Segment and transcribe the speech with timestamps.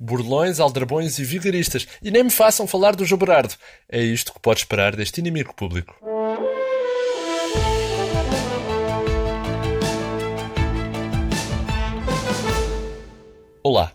[0.00, 1.88] Burlões, aldrabões e vigaristas.
[2.00, 3.18] E nem me façam falar do João.
[3.88, 5.96] É isto que pode esperar deste inimigo público.
[13.60, 13.92] Olá,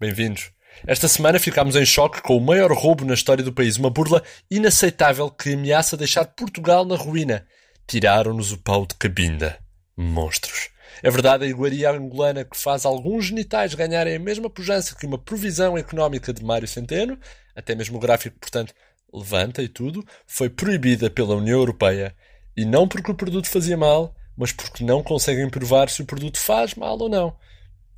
[0.00, 0.50] bem-vindos.
[0.86, 4.22] Esta semana ficámos em choque com o maior roubo na história do país, uma burla
[4.50, 7.46] inaceitável que ameaça deixar Portugal na ruína.
[7.86, 9.58] Tiraram-nos o pau de cabinda.
[9.94, 10.70] Monstros.
[11.02, 15.18] É verdade, a iguaria angolana que faz alguns genitais ganharem a mesma pujança que uma
[15.18, 17.18] provisão económica de Mário Centeno,
[17.54, 18.74] até mesmo o gráfico, portanto,
[19.12, 22.14] levanta e tudo, foi proibida pela União Europeia.
[22.56, 26.38] E não porque o produto fazia mal, mas porque não conseguem provar se o produto
[26.38, 27.36] faz mal ou não.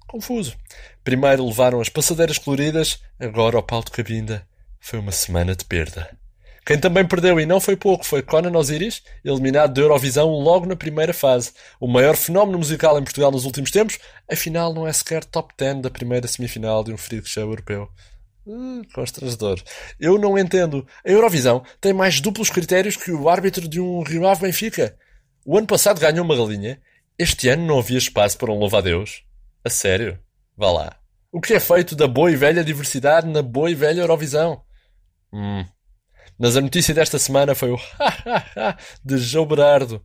[0.07, 0.57] Confuso.
[1.03, 4.47] Primeiro levaram as passadeiras coloridas, agora o pau de cabinda.
[4.81, 6.17] Foi uma semana de perda.
[6.65, 10.75] Quem também perdeu e não foi pouco foi Conan Osiris, eliminado da Eurovisão logo na
[10.75, 11.53] primeira fase.
[11.79, 13.99] O maior fenómeno musical em Portugal nos últimos tempos,
[14.31, 17.89] afinal não é sequer top 10 da primeira semifinal de um freak show europeu.
[18.47, 19.63] Uh, constrangedor.
[20.01, 20.87] Eu não entendo.
[21.05, 24.97] A Eurovisão tem mais duplos critérios que o árbitro de um Rio Ave Benfica.
[25.45, 26.81] O ano passado ganhou uma galinha.
[27.19, 29.23] Este ano não havia espaço para um louva-a-Deus.
[29.63, 30.19] A sério?
[30.57, 30.97] Vá lá.
[31.31, 34.63] O que é feito da boa e velha diversidade na boa e velha Eurovisão?
[35.33, 35.65] Hum,
[36.39, 37.79] mas a notícia desta semana foi o
[39.05, 40.05] de João Berardo.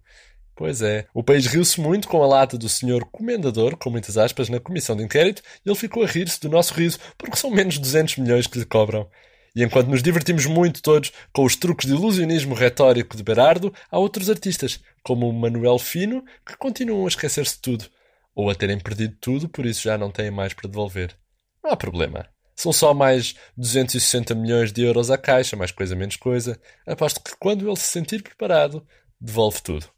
[0.55, 4.49] Pois é, o país riu-se muito com a lata do senhor comendador, com muitas aspas,
[4.49, 7.75] na comissão de inquérito, e ele ficou a rir-se do nosso riso, porque são menos
[7.75, 9.09] de 200 milhões que lhe cobram.
[9.55, 13.97] E enquanto nos divertimos muito todos com os truques de ilusionismo retórico de Berardo, há
[13.97, 17.85] outros artistas, como o Manuel Fino, que continuam a esquecer-se de tudo.
[18.35, 21.15] Ou a terem perdido tudo, por isso já não têm mais para devolver.
[21.63, 22.27] Não há problema.
[22.59, 26.59] São só mais 260 milhões de euros à caixa, mais coisa menos coisa.
[26.85, 28.85] Aposto que quando ele se sentir preparado,
[29.17, 29.89] devolve tudo.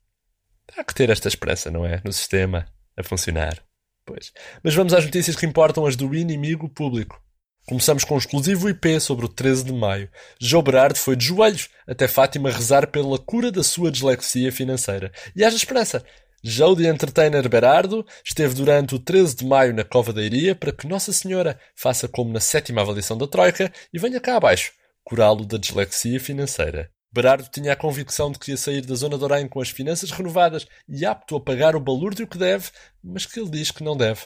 [0.77, 1.99] Há que ter esta esperança, não é?
[2.05, 3.57] No sistema, a funcionar.
[4.05, 4.31] Pois.
[4.63, 7.19] Mas vamos às notícias que importam, as do inimigo público.
[7.67, 10.07] Começamos com um exclusivo IP sobre o 13 de maio.
[10.39, 15.11] João Berardo foi de joelhos até Fátima rezar pela cura da sua dislexia financeira.
[15.35, 16.05] E haja esperança.
[16.44, 20.72] Joe de Entertainer Berardo esteve durante o 13 de maio na Cova da Iria para
[20.72, 25.46] que Nossa Senhora faça como na sétima avaliação da Troika e venha cá abaixo, curá-lo
[25.46, 26.90] da dislexia financeira.
[27.13, 30.09] Berardo tinha a convicção de que ia sair da zona de Orem com as finanças
[30.09, 32.69] renovadas e apto a pagar o balúrdio que deve,
[33.03, 34.22] mas que ele diz que não deve.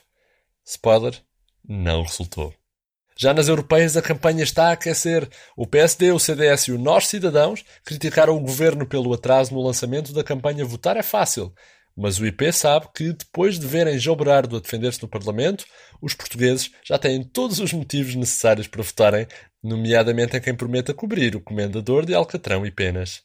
[0.66, 1.22] Spoiler,
[1.68, 2.54] não resultou.
[3.18, 5.28] Já nas europeias a campanha está a aquecer.
[5.56, 10.14] O PSD, o CDS e o Nós Cidadãos criticaram o governo pelo atraso no lançamento
[10.14, 11.54] da campanha Votar é Fácil
[11.96, 15.66] mas o IP sabe que, depois de verem João Berardo a defender-se no Parlamento,
[16.02, 19.28] os portugueses já têm todos os motivos necessários para votarem,
[19.64, 23.24] nomeadamente em quem prometa cobrir o comendador de Alcatrão e Penas.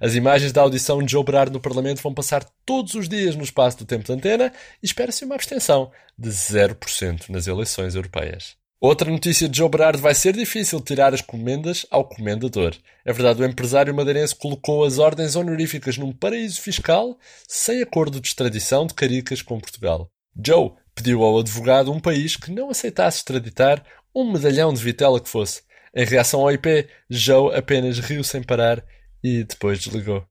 [0.00, 3.42] As imagens da audição de João Berardo no Parlamento vão passar todos os dias no
[3.42, 4.52] espaço do tempo de antena
[4.82, 8.59] e espera-se uma abstenção de 0% nas eleições europeias.
[8.80, 12.74] Outra notícia de João Berardo vai ser difícil tirar as comendas ao comendador.
[13.04, 18.28] É verdade, o empresário madeirense colocou as ordens honoríficas num paraíso fiscal sem acordo de
[18.28, 20.10] extradição de Caricas com Portugal.
[20.42, 25.28] Joe pediu ao advogado um país que não aceitasse extraditar um medalhão de vitela que
[25.28, 25.60] fosse.
[25.94, 28.82] Em reação ao IP, Joe apenas riu sem parar
[29.22, 30.29] e depois desligou.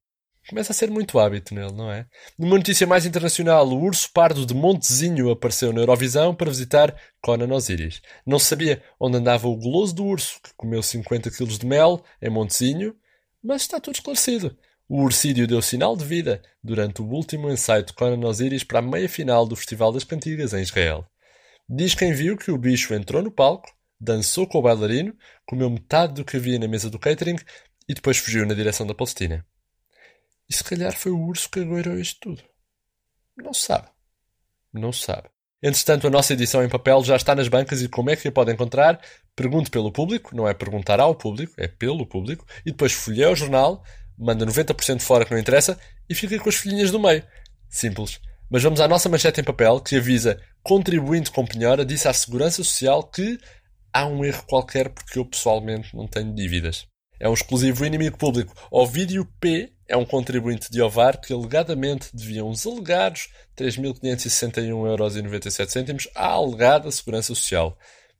[0.49, 2.07] Começa a ser muito hábito nele, não é?
[2.35, 7.53] Numa notícia mais internacional, o urso pardo de Montezinho apareceu na Eurovisão para visitar Conan
[7.53, 8.01] Osiris.
[8.25, 12.31] Não sabia onde andava o goloso do urso, que comeu 50 kg de mel em
[12.31, 12.95] Montezinho,
[13.43, 14.57] mas está tudo esclarecido.
[14.87, 18.81] O ursídio deu sinal de vida durante o último ensaio de Conan Osiris para a
[18.81, 21.05] meia-final do Festival das Cantigas em Israel.
[21.69, 23.69] Diz quem viu que o bicho entrou no palco,
[24.01, 25.15] dançou com o bailarino,
[25.45, 27.37] comeu metade do que havia na mesa do catering
[27.87, 29.45] e depois fugiu na direção da Palestina.
[30.49, 32.43] E se calhar foi o urso que agoirou isto tudo.
[33.37, 33.87] Não se sabe.
[34.73, 35.29] Não se sabe.
[35.61, 38.31] Entretanto, a nossa edição em papel já está nas bancas e como é que a
[38.31, 38.99] pode encontrar?
[39.35, 43.35] Pergunte pelo público, não é perguntar ao público, é pelo público, e depois folheia o
[43.35, 43.83] jornal,
[44.17, 45.77] manda 90% fora que não interessa
[46.09, 47.23] e fica com as folhinhas do meio.
[47.69, 48.19] Simples.
[48.49, 52.63] Mas vamos à nossa manchete em papel que avisa, contribuinte com penhora, disse à Segurança
[52.63, 53.37] Social que
[53.93, 56.87] há um erro qualquer porque eu pessoalmente não tenho dívidas.
[57.19, 58.53] É um exclusivo inimigo público.
[58.71, 63.27] Ovídio P é um contribuinte de Ovar que alegadamente devia uns alegados
[63.57, 67.77] 3.561,97 euros à alegada Segurança Social.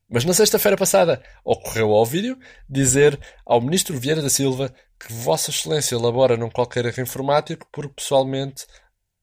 [0.09, 2.37] Mas na sexta-feira passada ocorreu ao vídeo
[2.67, 7.93] dizer ao Ministro Vieira da Silva que Vossa Excelência elabora num qualquer erro informático porque
[7.93, 8.65] pessoalmente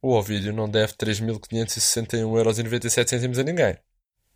[0.01, 3.77] o Ovídio não deve 3.561,97 euros a ninguém.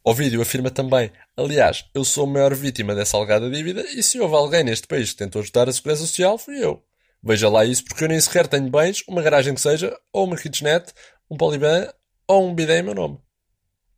[0.02, 4.34] Ovídio afirma também: Aliás, eu sou a maior vítima dessa alegada dívida e se houve
[4.34, 6.82] alguém neste país que tentou ajudar a Segurança Social, fui eu.
[7.22, 10.36] Veja lá isso porque eu nem sequer tenho bens, uma garagem que seja, ou uma
[10.36, 10.94] kitchenette,
[11.30, 11.92] um poliban
[12.26, 13.18] ou um bidé em meu nome.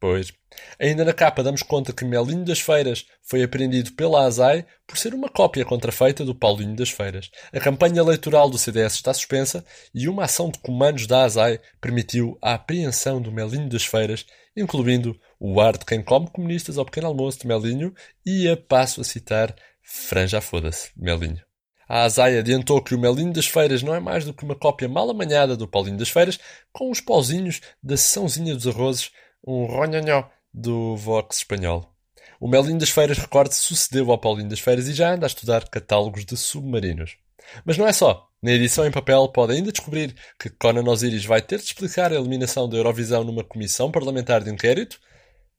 [0.03, 0.33] Pois.
[0.81, 5.15] Ainda na capa damos conta que Melinho das Feiras foi apreendido pela ASAI por ser
[5.15, 7.31] uma cópia contrafeita do Paulinho das Feiras.
[7.53, 9.65] A campanha eleitoral do CDS está suspensa
[9.95, 14.27] e uma ação de comandos da ASAI permitiu a apreensão do Melinho das Feiras,
[14.57, 17.95] incluindo o ar de quem come comunistas ao pequeno almoço de Melinho
[18.27, 19.55] e a passo a citar
[19.85, 21.41] Franja foda-se, Melinho.
[21.89, 24.89] A Azai adiantou que o Melinho das Feiras não é mais do que uma cópia
[24.89, 26.41] mal amanhada do Paulinho das Feiras,
[26.73, 29.13] com os pauzinhos da sessãozinha dos arrozes,
[29.47, 31.93] um ronhonhó do Vox espanhol.
[32.41, 35.69] O Melinho das Feiras, recorde, sucedeu ao Paulinho das Feiras e já anda a estudar
[35.69, 37.17] catálogos de submarinos.
[37.65, 38.29] Mas não é só.
[38.43, 42.17] Na edição em papel pode ainda descobrir que Conan Osiris vai ter de explicar a
[42.17, 44.99] eliminação da Eurovisão numa comissão parlamentar de inquérito.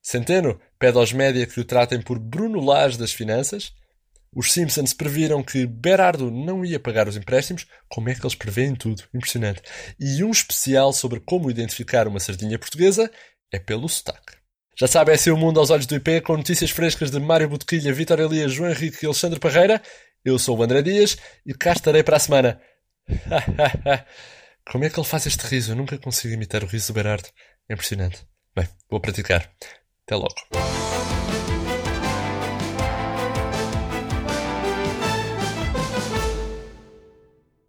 [0.01, 3.71] Centeno pede aos média que o tratem por Bruno Lage das finanças.
[4.35, 7.65] Os Simpsons previram que Berardo não ia pagar os empréstimos.
[7.87, 9.03] Como é que eles preveem tudo?
[9.13, 9.61] Impressionante.
[9.97, 13.09] E um especial sobre como identificar uma sardinha portuguesa
[13.53, 14.33] é pelo sotaque.
[14.75, 17.47] Já sabe, é assim o mundo aos olhos do IP, com notícias frescas de Mário
[17.47, 19.79] Botequilha, Vitor Elias, João Henrique e Alexandre Parreira.
[20.25, 21.15] Eu sou o André Dias
[21.45, 22.59] e cá estarei para a semana.
[24.71, 25.73] Como é que ele faz este riso?
[25.73, 27.29] Eu nunca consigo imitar o riso do Berardo.
[27.69, 28.25] É impressionante.
[28.55, 29.51] Bem, vou praticar.
[30.05, 31.22] Até logo.